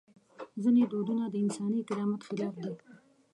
[0.61, 2.71] ځینې دودونه د انساني کرامت خلاف دي.